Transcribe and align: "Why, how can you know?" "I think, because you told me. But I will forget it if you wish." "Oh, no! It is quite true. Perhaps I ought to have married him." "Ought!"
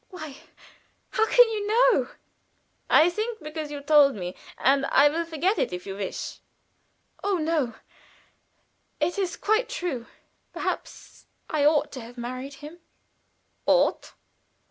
"Why, 0.09 0.35
how 1.11 1.27
can 1.27 1.47
you 1.49 1.67
know?" 1.67 2.07
"I 2.89 3.07
think, 3.11 3.43
because 3.43 3.69
you 3.71 3.81
told 3.81 4.15
me. 4.15 4.35
But 4.57 4.91
I 4.91 5.09
will 5.09 5.25
forget 5.25 5.59
it 5.59 5.71
if 5.71 5.85
you 5.85 5.95
wish." 5.95 6.39
"Oh, 7.23 7.37
no! 7.37 7.75
It 8.99 9.19
is 9.19 9.37
quite 9.37 9.69
true. 9.69 10.07
Perhaps 10.53 11.27
I 11.51 11.65
ought 11.67 11.91
to 11.91 12.01
have 12.01 12.17
married 12.17 12.55
him." 12.55 12.79
"Ought!" 13.67 14.13